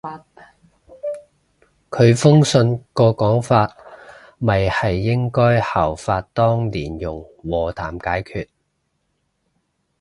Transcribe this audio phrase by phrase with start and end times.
[1.91, 3.77] 佢封信個講法
[4.39, 8.47] 咪係應該效法當年用和談解決